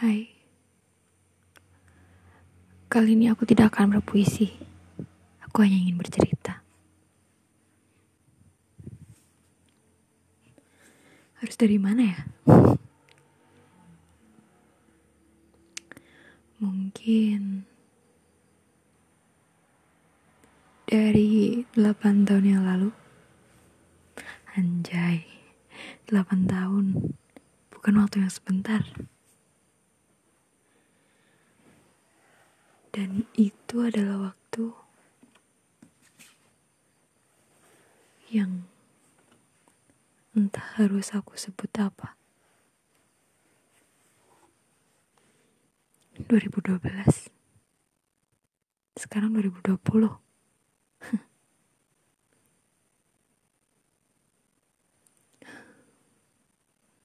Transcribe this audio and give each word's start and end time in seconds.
Hai. 0.00 0.32
Kali 2.88 3.12
ini 3.12 3.28
aku 3.28 3.44
tidak 3.44 3.76
akan 3.76 4.00
berpuisi. 4.00 4.48
Aku 5.44 5.60
hanya 5.60 5.76
ingin 5.76 6.00
bercerita. 6.00 6.64
Harus 11.36 11.52
dari 11.60 11.76
mana 11.76 12.16
ya? 12.16 12.20
Mungkin 16.64 17.68
dari 20.88 21.60
8 21.76 22.24
tahun 22.24 22.46
yang 22.48 22.64
lalu. 22.64 22.88
Anjay, 24.56 25.28
8 26.08 26.48
tahun. 26.48 27.12
Bukan 27.68 27.94
waktu 28.00 28.24
yang 28.24 28.32
sebentar. 28.32 28.80
Dan 32.90 33.30
itu 33.38 33.86
adalah 33.86 34.34
waktu 34.34 34.74
yang 38.30 38.66
entah 40.34 40.78
harus 40.78 41.14
aku 41.14 41.38
sebut 41.38 41.70
apa. 41.78 42.18
2012. 46.26 47.30
Sekarang 48.98 49.34
2020. 49.34 50.18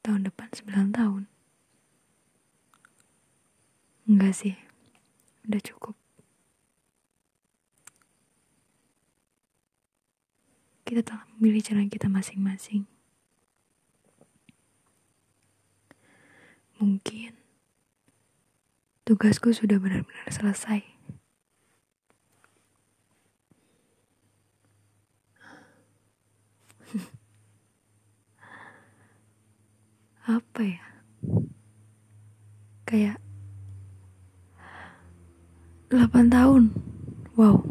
Tahun 0.05 0.22
depan 0.22 0.49
9 0.53 0.94
tahun. 0.94 1.23
Enggak 4.06 4.33
sih. 4.38 4.64
Udah 5.45 5.61
cukup. 5.61 5.93
Kita 10.85 11.01
telah 11.01 11.25
memilih 11.38 11.61
jalan 11.65 11.89
kita 11.89 12.05
masing-masing. 12.09 12.85
Mungkin 16.77 17.33
tugasku 19.05 19.53
sudah 19.53 19.79
benar-benar 19.81 20.29
selesai. 20.29 20.81
Apa 30.29 30.61
ya? 30.61 30.85
Kayak 32.85 33.25
8 35.86 36.33
tahun. 36.33 36.73
Wow. 37.38 37.61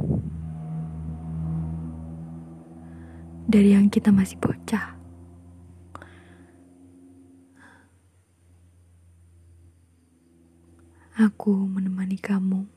Dari 3.51 3.75
yang 3.75 3.91
kita 3.91 4.15
masih 4.15 4.39
bocah. 4.39 4.95
Aku 11.19 11.67
menemani 11.67 12.15
kamu 12.15 12.71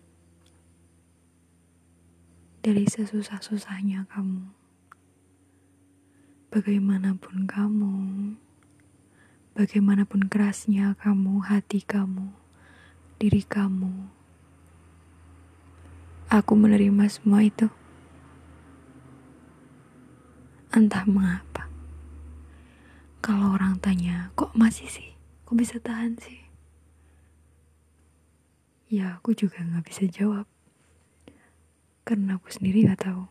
dari 2.65 2.89
sesusah-susahnya 2.89 4.09
kamu. 4.09 4.49
Bagaimanapun 6.49 7.45
kamu, 7.45 7.95
bagaimanapun 9.53 10.33
kerasnya 10.33 10.97
kamu, 10.97 11.45
hati 11.45 11.85
kamu, 11.85 12.33
diri 13.21 13.45
kamu, 13.45 14.16
aku 16.27 16.59
menerima 16.59 17.07
semua 17.07 17.39
itu. 17.39 17.71
Entah 20.75 21.07
mengapa. 21.07 21.71
Kalau 23.23 23.55
orang 23.55 23.79
tanya, 23.79 24.35
kok 24.35 24.51
masih 24.51 24.91
sih? 24.91 25.15
Kok 25.47 25.55
bisa 25.55 25.79
tahan 25.79 26.19
sih? 26.19 26.43
Ya 28.91 29.19
aku 29.19 29.35
juga 29.35 29.63
gak 29.63 29.87
bisa 29.87 30.03
jawab. 30.07 30.47
Karena 32.03 32.35
aku 32.35 32.51
sendiri 32.51 32.87
gak 32.87 33.07
tahu. 33.07 33.27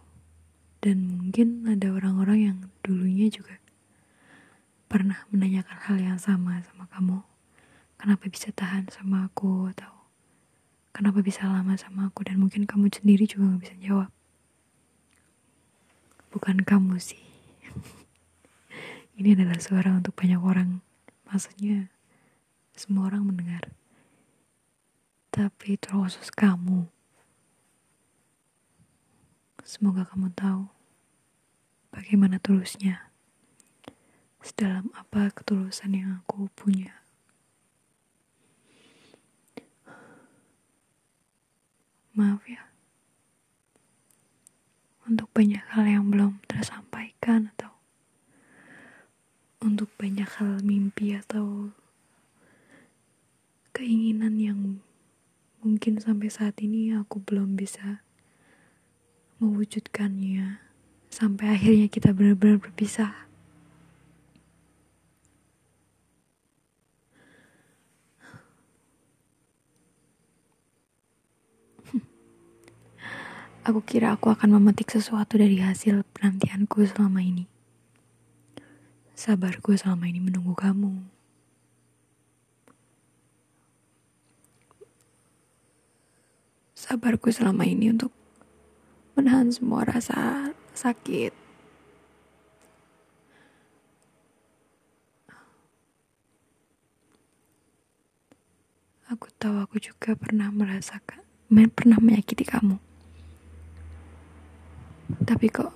Dan 0.81 1.21
mungkin 1.21 1.69
ada 1.69 1.93
orang-orang 1.93 2.39
yang 2.41 2.59
dulunya 2.81 3.29
juga 3.29 3.61
pernah 4.87 5.25
menanyakan 5.33 5.79
hal 5.85 5.97
yang 6.01 6.21
sama 6.21 6.61
sama 6.65 6.89
kamu. 6.93 7.21
Kenapa 7.97 8.25
bisa 8.29 8.53
tahan 8.53 8.89
sama 8.93 9.29
aku 9.29 9.73
atau 9.73 9.96
kenapa 10.97 11.21
bisa 11.21 11.45
lama 11.45 11.77
sama 11.77 12.09
aku 12.09 12.25
dan 12.25 12.41
mungkin 12.41 12.65
kamu 12.65 12.89
sendiri 12.89 13.29
juga 13.29 13.53
gak 13.53 13.62
bisa 13.69 13.77
jawab. 13.84 14.11
Bukan 16.33 16.65
kamu 16.65 16.97
sih. 16.97 17.21
Ini 19.21 19.37
adalah 19.37 19.61
suara 19.61 19.93
untuk 19.93 20.17
banyak 20.17 20.41
orang. 20.41 20.81
Maksudnya 21.29 21.93
semua 22.73 23.12
orang 23.12 23.29
mendengar 23.29 23.77
tapi 25.37 25.77
terkhusus 25.77 26.33
kamu. 26.33 26.89
Semoga 29.61 30.09
kamu 30.09 30.33
tahu 30.33 30.73
bagaimana 31.93 32.41
tulusnya, 32.41 33.12
sedalam 34.41 34.89
apa 34.97 35.29
ketulusan 35.37 35.93
yang 35.93 36.11
aku 36.25 36.49
punya. 36.56 37.06
Maaf 42.16 42.41
ya, 42.49 42.65
untuk 45.04 45.28
banyak 45.37 45.60
hal 45.77 45.84
yang 45.84 46.09
belum 46.09 46.41
tersampaikan 46.49 47.53
atau 47.53 47.77
untuk 49.60 49.93
banyak 50.00 50.26
hal 50.26 50.65
mimpi 50.65 51.12
atau 51.12 51.76
keinginan 53.76 54.41
yang 54.41 54.60
Mungkin 55.66 55.99
sampai 55.99 56.31
saat 56.31 56.62
ini 56.62 56.94
aku 56.94 57.19
belum 57.26 57.59
bisa 57.59 57.99
mewujudkannya 59.43 60.62
sampai 61.10 61.59
akhirnya 61.59 61.91
kita 61.91 62.15
benar-benar 62.15 62.62
berpisah. 62.62 63.25
Aku 73.66 73.82
kira 73.82 74.15
aku 74.15 74.31
akan 74.31 74.62
memetik 74.62 74.94
sesuatu 74.94 75.34
dari 75.34 75.59
hasil 75.59 76.06
penantianku 76.15 76.87
selama 76.87 77.19
ini. 77.19 77.50
Sabarku 79.19 79.75
selama 79.75 80.06
ini 80.06 80.22
menunggu 80.22 80.54
kamu. 80.54 81.16
sabarku 86.87 87.34
selama 87.34 87.66
ini 87.66 87.91
untuk 87.91 88.15
menahan 89.19 89.50
semua 89.50 89.82
rasa 89.82 90.55
sakit. 90.71 91.34
Aku 99.10 99.26
tahu 99.34 99.59
aku 99.59 99.82
juga 99.82 100.15
pernah 100.15 100.55
merasakan, 100.55 101.26
pernah 101.75 101.99
menyakiti 101.99 102.47
kamu. 102.47 102.78
Tapi 105.26 105.50
kok, 105.50 105.75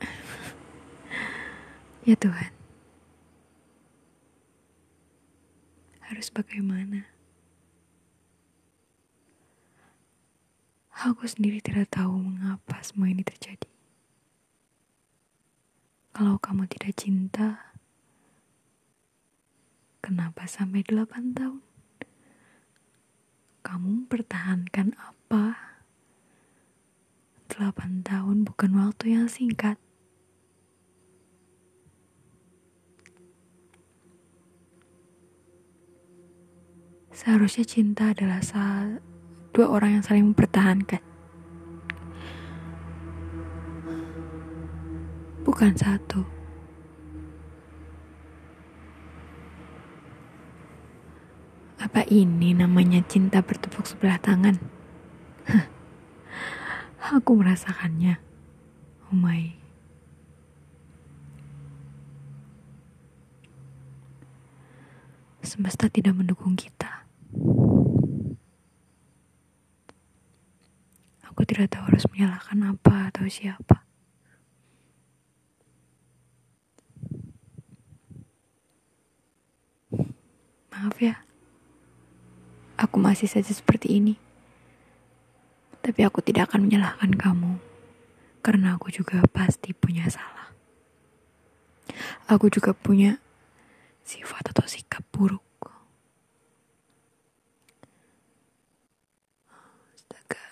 ya 2.08 2.16
Tuhan, 2.16 2.52
harus 6.08 6.32
bagaimana? 6.32 7.04
Aku 11.00 11.28
sendiri 11.28 11.60
tidak 11.60 11.92
tahu 11.92 12.24
mengapa 12.24 12.80
semua 12.80 13.12
ini 13.12 13.20
terjadi. 13.20 13.68
Kalau 16.16 16.40
kamu 16.40 16.64
tidak 16.72 16.96
cinta, 16.96 17.76
kenapa 20.00 20.48
sampai 20.48 20.80
delapan 20.84 21.36
tahun? 21.36 21.64
Kamu 23.60 24.08
mempertahankan 24.08 24.96
apa? 24.96 25.69
Delapan 27.60 28.00
tahun 28.00 28.48
bukan 28.48 28.72
waktu 28.72 29.20
yang 29.20 29.28
singkat. 29.28 29.76
Seharusnya 37.12 37.68
cinta 37.68 38.16
adalah 38.16 38.40
saat 38.40 39.04
dua 39.52 39.76
orang 39.76 40.00
yang 40.00 40.04
saling 40.08 40.32
mempertahankan. 40.32 41.04
Bukan 45.44 45.76
satu. 45.76 46.24
Apa 51.76 52.08
ini 52.08 52.56
namanya 52.56 53.04
cinta 53.04 53.44
bertepuk 53.44 53.84
sebelah 53.84 54.16
tangan? 54.16 54.56
Aku 57.10 57.34
merasakannya. 57.34 58.22
Oh. 59.10 59.18
Semesta 65.42 65.90
tidak 65.90 66.14
mendukung 66.14 66.54
kita. 66.54 67.02
Aku 71.26 71.42
tidak 71.42 71.74
tahu 71.74 71.90
harus 71.90 72.06
menyalahkan 72.14 72.62
apa 72.62 73.10
atau 73.10 73.26
siapa. 73.26 73.82
Maaf 80.70 80.94
ya, 81.02 81.26
aku 82.78 83.02
masih 83.02 83.26
saja 83.26 83.50
seperti 83.50 83.98
ini. 83.98 84.29
Tapi 85.80 86.00
aku 86.04 86.20
tidak 86.20 86.52
akan 86.52 86.68
menyalahkan 86.68 87.12
kamu, 87.16 87.56
karena 88.44 88.76
aku 88.76 88.92
juga 88.92 89.24
pasti 89.32 89.72
punya 89.72 90.06
salah. 90.12 90.52
Aku 92.30 92.46
juga 92.46 92.70
punya 92.76 93.18
sifat 94.06 94.54
atau 94.54 94.68
sikap 94.68 95.02
buruk. 95.10 95.42
Astaga. 99.96 100.44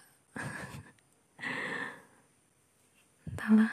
Entahlah, 3.31 3.72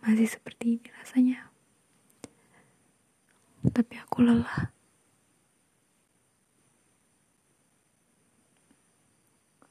masih 0.00 0.28
seperti 0.30 0.80
ini 0.80 0.88
rasanya. 0.96 1.50
Tapi 3.68 3.94
aku 4.00 4.24
lelah. 4.24 4.72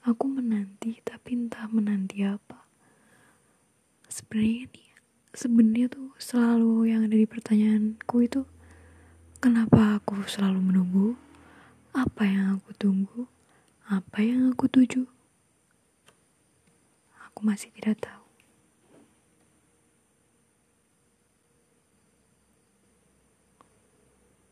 Aku 0.01 0.25
menanti, 0.25 0.98
tapi 1.06 1.38
entah 1.38 1.69
menanti 1.69 2.25
apa. 2.25 2.65
Sebenarnya 4.09 4.65
nih, 4.74 4.89
sebenarnya 5.30 5.88
tuh 5.94 6.09
selalu 6.18 6.89
yang 6.89 7.06
ada 7.06 7.13
di 7.13 7.30
pertanyaanku 7.30 8.25
itu, 8.25 8.42
kenapa 9.38 10.01
aku 10.01 10.25
selalu 10.25 10.57
menunggu? 10.57 11.13
Apa 11.94 12.25
yang 12.25 12.57
aku 12.57 12.74
tunggu? 12.81 13.30
Apa 13.86 14.25
yang 14.25 14.50
aku 14.50 14.65
tuju? 14.65 15.06
Aku 17.30 17.45
masih 17.45 17.69
tidak 17.69 18.01
tahu. 18.01 18.25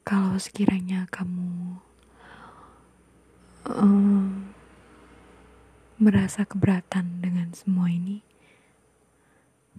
Kalau 0.06 0.38
sekiranya 0.38 1.10
kamu 1.10 1.82
um, 3.66 4.49
merasa 6.00 6.48
keberatan 6.48 7.20
dengan 7.20 7.52
semua 7.52 7.92
ini, 7.92 8.24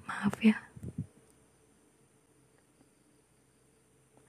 maaf 0.05 0.37
ya. 0.44 0.69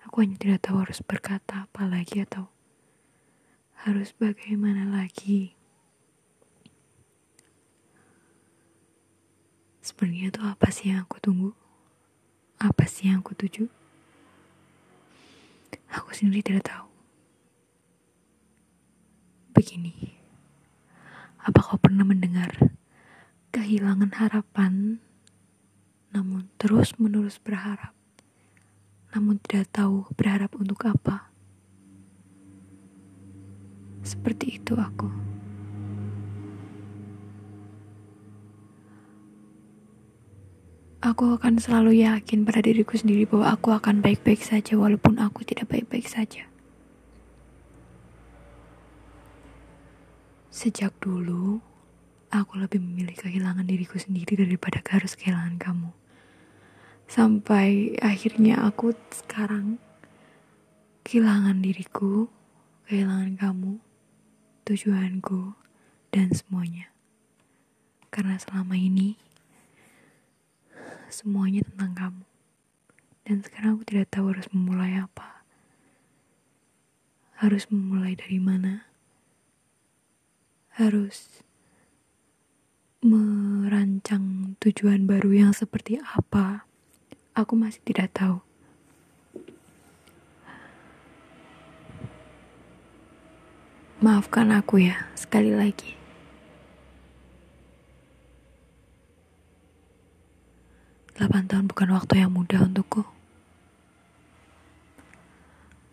Aku 0.08 0.24
hanya 0.24 0.40
tidak 0.40 0.64
tahu 0.64 0.88
harus 0.88 1.04
berkata 1.04 1.68
apa 1.68 1.84
lagi 1.84 2.24
atau 2.24 2.48
harus 3.84 4.16
bagaimana 4.16 4.88
lagi. 4.88 5.52
Sebenarnya 9.84 10.32
itu 10.32 10.42
apa 10.48 10.72
sih 10.72 10.96
yang 10.96 11.04
aku 11.04 11.20
tunggu? 11.20 11.52
Apa 12.56 12.88
sih 12.88 13.12
yang 13.12 13.20
aku 13.20 13.36
tuju? 13.36 13.68
Aku 15.92 16.16
sendiri 16.16 16.40
tidak 16.40 16.72
tahu. 16.72 16.88
Begini. 19.52 20.21
Apa 21.42 21.58
kau 21.58 21.82
pernah 21.82 22.06
mendengar 22.06 22.54
kehilangan 23.50 24.14
harapan, 24.14 25.02
namun 26.14 26.46
terus-menerus 26.62 27.42
berharap, 27.42 27.98
namun 29.10 29.42
tidak 29.42 29.74
tahu 29.74 30.06
berharap 30.14 30.54
untuk 30.54 30.86
apa? 30.86 31.34
Seperti 34.06 34.62
itu 34.62 34.78
aku. 34.78 35.10
Aku 41.02 41.34
akan 41.34 41.58
selalu 41.58 42.06
yakin 42.06 42.46
pada 42.46 42.62
diriku 42.62 42.94
sendiri 42.94 43.26
bahwa 43.26 43.50
aku 43.50 43.74
akan 43.74 44.06
baik-baik 44.06 44.46
saja 44.46 44.78
walaupun 44.78 45.18
aku 45.18 45.42
tidak 45.42 45.74
baik-baik 45.74 46.06
saja. 46.06 46.51
Sejak 50.52 50.92
dulu, 51.00 51.64
aku 52.28 52.60
lebih 52.60 52.84
memilih 52.84 53.16
kehilangan 53.16 53.64
diriku 53.64 53.96
sendiri 53.96 54.36
daripada 54.36 54.84
harus 54.84 55.16
kehilangan 55.16 55.56
kamu. 55.56 55.96
Sampai 57.08 57.96
akhirnya 58.04 58.60
aku 58.60 58.92
sekarang 59.16 59.80
kehilangan 61.08 61.64
diriku, 61.64 62.28
kehilangan 62.84 63.40
kamu, 63.40 63.80
tujuanku, 64.68 65.56
dan 66.12 66.36
semuanya. 66.36 66.92
Karena 68.12 68.36
selama 68.36 68.76
ini, 68.76 69.16
semuanya 71.08 71.64
tentang 71.64 71.96
kamu. 71.96 72.26
Dan 73.24 73.40
sekarang 73.40 73.80
aku 73.80 73.88
tidak 73.88 74.12
tahu 74.12 74.36
harus 74.36 74.52
memulai 74.52 75.00
apa. 75.00 75.48
Harus 77.40 77.72
memulai 77.72 78.20
dari 78.20 78.44
mana 78.44 78.91
harus 80.72 81.44
merancang 83.04 84.56
tujuan 84.64 85.04
baru 85.04 85.44
yang 85.44 85.52
seperti 85.52 86.00
apa, 86.00 86.64
aku 87.36 87.60
masih 87.60 87.84
tidak 87.84 88.14
tahu. 88.16 88.40
Maafkan 94.00 94.50
aku 94.56 94.82
ya, 94.82 95.12
sekali 95.14 95.52
lagi. 95.52 96.00
Delapan 101.14 101.46
tahun 101.46 101.66
bukan 101.70 101.90
waktu 101.94 102.14
yang 102.24 102.32
mudah 102.34 102.66
untukku. 102.66 103.06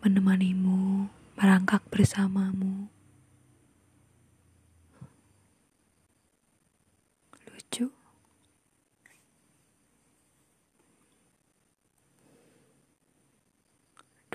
Menemanimu, 0.01 1.11
merangkak 1.37 1.85
bersamamu, 1.91 2.89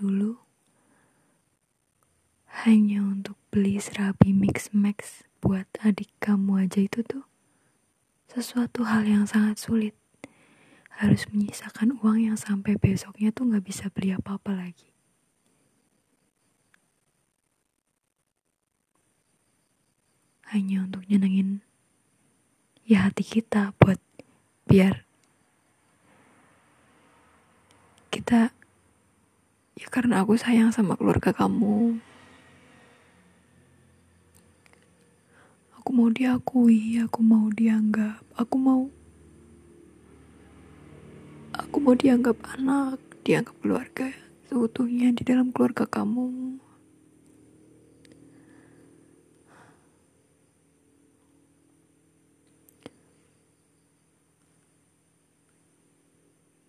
dulu 0.04 0.36
hanya 2.64 3.04
untuk 3.04 3.36
beli 3.52 3.76
serabi 3.76 4.32
mix 4.32 4.72
max 4.72 5.20
buat 5.44 5.68
adik 5.84 6.08
kamu 6.16 6.64
aja 6.64 6.80
itu 6.80 7.04
tuh. 7.04 7.28
Sesuatu 8.24 8.88
hal 8.88 9.04
yang 9.04 9.28
sangat 9.28 9.60
sulit. 9.60 9.92
Harus 10.88 11.28
menyisakan 11.28 12.00
uang 12.00 12.24
yang 12.24 12.40
sampai 12.40 12.80
besoknya 12.80 13.36
tuh 13.36 13.52
nggak 13.52 13.68
bisa 13.68 13.92
beli 13.92 14.16
apa-apa 14.16 14.56
lagi. 14.56 14.88
Hanya 20.48 20.88
untuk 20.88 21.04
nyenengin 21.04 21.60
ya 22.88 23.12
hati 23.12 23.28
kita 23.28 23.76
buat 23.76 24.00
biar 24.64 25.04
kita 28.08 28.56
Ya 29.74 29.90
karena 29.90 30.22
aku 30.22 30.38
sayang 30.38 30.70
sama 30.70 30.94
keluarga 30.94 31.34
kamu. 31.34 32.13
Mau 35.94 36.10
diakui, 36.10 36.98
aku 36.98 37.22
mau 37.22 37.46
dianggap, 37.54 38.18
aku 38.34 38.58
mau 38.58 38.90
aku 41.54 41.76
mau 41.78 41.94
dianggap 41.94 42.34
anak, 42.58 42.98
dianggap 43.22 43.54
keluarga 43.62 44.10
seutuhnya 44.50 45.14
di 45.14 45.22
dalam 45.22 45.54
keluarga 45.54 45.86
kamu. 45.86 46.58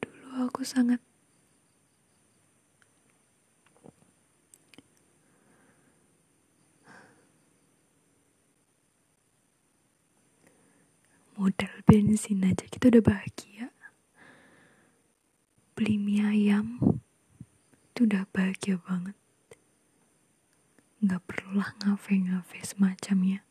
Dulu 0.06 0.26
aku 0.46 0.62
sangat 0.62 1.02
modal 11.46 11.78
bensin 11.86 12.42
aja 12.42 12.66
kita 12.66 12.90
udah 12.90 13.06
bahagia 13.06 13.70
beli 15.78 16.02
mie 16.02 16.26
ayam 16.26 16.82
itu 17.94 18.10
udah 18.10 18.26
bahagia 18.34 18.82
banget 18.82 19.14
nggak 21.06 21.22
perlulah 21.30 21.70
ngafe-ngafe 21.86 22.66
semacamnya. 22.66 23.46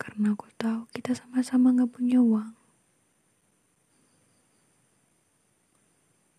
Karena 0.00 0.32
aku 0.32 0.48
tahu 0.56 0.88
kita 0.96 1.12
sama-sama 1.12 1.76
nggak 1.76 1.92
punya 1.92 2.24
uang. 2.24 2.56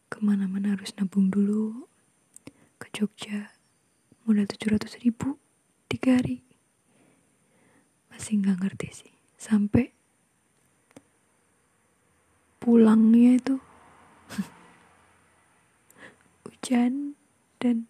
Ke 0.10 0.18
mana-mana 0.26 0.74
harus 0.74 0.90
nabung 0.98 1.30
dulu. 1.30 1.86
Ke 2.82 2.90
Jogja, 2.90 3.54
modal 4.26 4.50
700 4.50 4.98
ribu, 5.06 5.38
tiga 5.86 6.18
hari. 6.18 6.47
Masih 8.18 8.42
nggak 8.42 8.58
ngerti 8.66 8.90
sih. 9.06 9.14
Sampai 9.38 9.94
pulangnya 12.58 13.38
itu 13.38 13.56
hujan 16.50 17.14
dan 17.62 17.86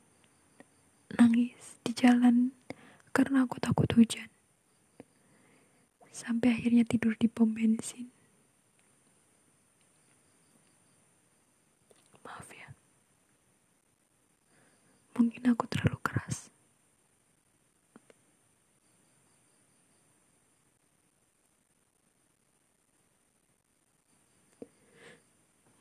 nangis 1.16 1.80
di 1.88 1.96
jalan 1.96 2.52
karena 3.16 3.48
aku 3.48 3.56
takut 3.64 3.88
hujan. 3.96 4.28
Sampai 6.12 6.60
akhirnya 6.60 6.84
tidur 6.84 7.16
di 7.16 7.32
pom 7.32 7.56
bensin. 7.56 8.12
Maaf 12.28 12.52
ya. 12.52 12.76
Mungkin 15.16 15.44
aku 15.56 15.64
terlalu 15.72 15.98
keras. 16.04 16.52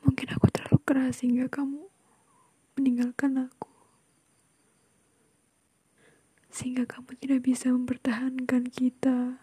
Mungkin 0.06 0.28
aku 0.32 0.46
terlalu 0.54 0.78
keras 0.96 1.20
sehingga 1.20 1.44
kamu 1.52 1.92
meninggalkan 2.80 3.52
aku. 3.52 3.68
Sehingga 6.48 6.88
kamu 6.88 7.20
tidak 7.20 7.44
bisa 7.44 7.68
mempertahankan 7.68 8.72
kita. 8.72 9.36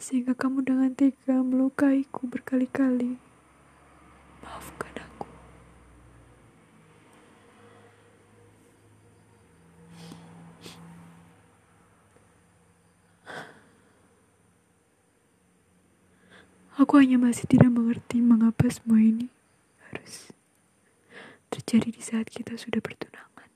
Sehingga 0.00 0.32
kamu 0.32 0.64
dengan 0.64 0.96
tega 0.96 1.44
melukaiku 1.44 2.24
berkali-kali. 2.24 3.20
Maafkan 4.40 4.96
aku. 4.96 5.28
Aku 16.80 16.96
hanya 16.96 17.20
masih 17.20 17.44
tidak 17.44 17.68
mengerti 17.68 18.24
mengapa 18.24 18.72
semua 18.72 18.96
ini 19.04 19.28
harus 19.92 20.32
terjadi 21.62 21.88
di 21.94 22.02
saat 22.02 22.26
kita 22.26 22.58
sudah 22.58 22.82
bertunangan. 22.82 23.48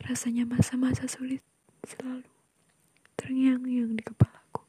Rasanya 0.00 0.48
masa-masa 0.48 1.04
sulit 1.04 1.44
selalu 1.84 2.26
terngiang-ngiang 3.20 3.94
di 3.94 4.02
kepalaku. 4.02 4.64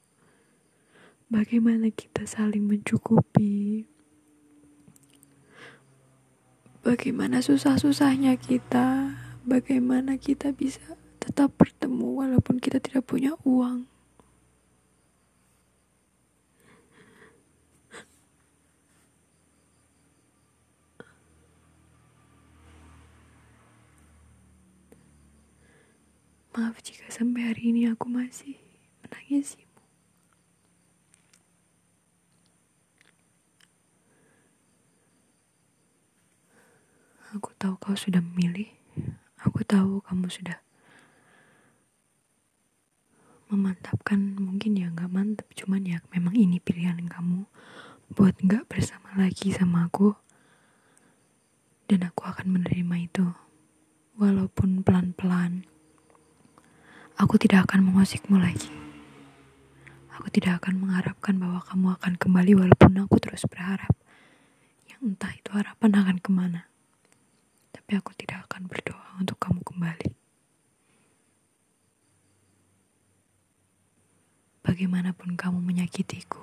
Bagaimana 1.31 1.87
kita 1.89 2.27
saling 2.27 2.67
mencukupi. 2.67 3.87
Bagaimana 6.83 7.39
susah-susahnya 7.41 8.35
kita. 8.37 9.17
Bagaimana 9.47 10.19
kita 10.19 10.51
bisa 10.53 10.99
tetap 11.17 11.57
bertemu 11.57 12.21
walaupun 12.27 12.61
kita 12.61 12.77
tidak 12.77 13.07
punya 13.09 13.33
uang. 13.47 13.94
Maaf 26.55 26.79
jika 26.79 27.11
sampai 27.11 27.51
hari 27.51 27.75
ini 27.75 27.83
aku 27.91 28.07
masih 28.07 28.55
menangisimu. 29.03 29.75
Aku 37.35 37.51
tahu 37.59 37.75
kau 37.75 37.91
sudah 37.99 38.23
memilih. 38.23 38.71
Aku 39.43 39.67
tahu 39.67 39.99
kamu 40.07 40.31
sudah 40.31 40.63
memantapkan 43.51 44.39
mungkin 44.39 44.79
ya 44.79 44.87
nggak 44.95 45.11
mantap 45.11 45.51
cuman 45.59 45.83
ya 45.83 45.99
memang 46.15 46.39
ini 46.39 46.63
pilihan 46.63 47.03
kamu 47.03 47.43
buat 48.15 48.39
nggak 48.39 48.71
bersama 48.71 49.11
lagi 49.19 49.51
sama 49.51 49.91
aku 49.91 50.15
dan 51.91 52.09
aku 52.09 52.25
akan 52.25 52.57
menerima 52.57 52.95
itu 53.05 53.27
walaupun 54.17 54.81
pelan-pelan 54.81 55.67
aku 57.15 57.39
tidak 57.39 57.71
akan 57.71 57.91
mengusikmu 57.91 58.35
lagi. 58.35 58.71
Aku 60.19 60.27
tidak 60.31 60.63
akan 60.63 60.79
mengharapkan 60.83 61.35
bahwa 61.39 61.63
kamu 61.63 61.87
akan 61.99 62.13
kembali 62.19 62.51
walaupun 62.55 62.91
aku 63.03 63.19
terus 63.19 63.43
berharap. 63.47 63.91
Yang 64.87 64.99
entah 65.15 65.31
itu 65.35 65.49
harapan 65.55 65.91
akan 65.95 66.17
ke 66.19 66.29
mana. 66.31 66.61
Tapi 67.71 67.91
aku 67.99 68.11
tidak 68.15 68.47
akan 68.47 68.67
berdoa 68.67 69.19
untuk 69.19 69.39
kamu 69.39 69.59
kembali. 69.63 70.09
Bagaimanapun 74.65 75.37
kamu 75.37 75.61
menyakitiku, 75.61 76.41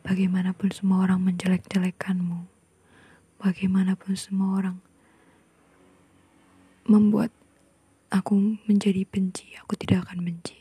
bagaimanapun 0.00 0.72
semua 0.72 1.04
orang 1.04 1.20
menjelek-jelekanmu, 1.20 2.48
bagaimanapun 3.44 4.16
semua 4.16 4.56
orang 4.56 4.76
membuat 6.88 7.28
aku 8.16 8.56
menjadi 8.64 9.04
benci, 9.04 9.52
aku 9.60 9.76
tidak 9.76 10.08
akan 10.08 10.24
benci. 10.24 10.56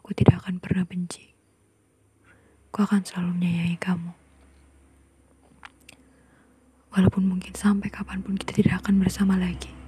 Aku 0.00 0.12
tidak 0.12 0.44
akan 0.44 0.60
pernah 0.60 0.84
benci. 0.84 1.32
Aku 2.68 2.84
akan 2.84 3.04
selalu 3.04 3.40
menyayangi 3.40 3.78
kamu. 3.80 4.12
Walaupun 6.92 7.24
mungkin 7.28 7.52
sampai 7.56 7.88
kapan 7.92 8.24
pun 8.24 8.36
kita 8.36 8.56
tidak 8.56 8.84
akan 8.84 9.00
bersama 9.00 9.36
lagi. 9.36 9.78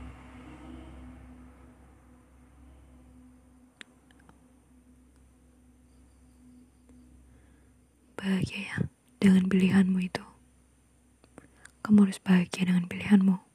bahagia 8.20 8.60
ya 8.68 8.76
dengan 9.16 9.48
pilihanmu 9.48 9.96
itu. 10.04 10.20
Kamu 11.80 12.04
harus 12.04 12.20
bahagia 12.20 12.68
dengan 12.68 12.84
pilihanmu. 12.84 13.49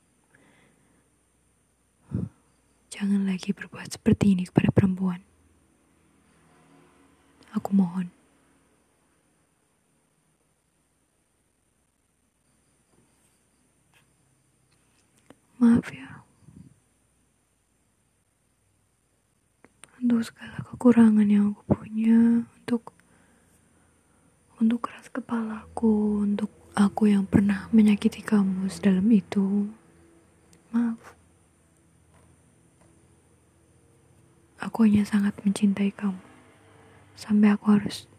Jangan 2.95 3.27
lagi 3.27 3.51
berbuat 3.51 3.91
seperti 3.91 4.39
ini 4.39 4.47
kepada 4.47 4.71
perempuan. 4.71 5.19
Aku 7.51 7.75
mohon. 7.75 8.07
Maaf 15.59 15.91
ya. 15.91 16.23
Untuk 19.99 20.23
segala 20.23 20.63
kekurangan 20.63 21.27
yang 21.27 21.51
aku 21.51 21.63
punya, 21.67 22.47
untuk 22.47 22.95
untuk 24.55 24.87
keras 24.87 25.11
kepalaku, 25.11 26.23
untuk 26.23 26.47
aku 26.79 27.11
yang 27.11 27.27
pernah 27.27 27.67
menyakiti 27.75 28.23
kamu 28.23 28.71
sedalam 28.71 29.07
itu. 29.11 29.67
Maaf. 30.71 31.14
Aku 34.65 34.81
hanya 34.89 35.05
sangat 35.05 35.37
mencintai 35.45 35.93
kamu. 35.93 36.17
Sampai 37.13 37.53
aku 37.53 37.69
harus 37.69 38.09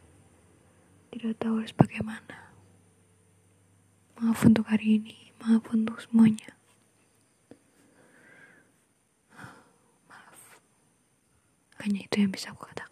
tidak 1.11 1.43
tahu 1.43 1.59
harus 1.59 1.75
bagaimana. 1.75 2.55
Maaf 4.23 4.47
untuk 4.47 4.71
hari 4.71 5.03
ini, 5.03 5.35
maaf 5.43 5.67
untuk 5.75 5.99
semuanya. 5.99 6.55
Maaf. 10.07 10.63
Hanya 11.83 12.07
itu 12.07 12.23
yang 12.23 12.31
bisa 12.31 12.55
aku 12.55 12.71
katakan. 12.71 12.86